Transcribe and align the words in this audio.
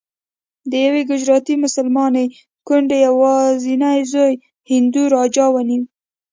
د 0.69 0.71
یوې 0.85 1.01
ګجراتي 1.09 1.55
مسلمانې 1.63 2.25
کونډې 2.67 2.97
یوازینی 3.07 3.99
زوی 4.11 4.33
هندو 4.71 5.01
راجا 5.15 5.45
ونیو. 5.51 5.83